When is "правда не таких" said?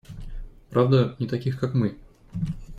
0.71-1.59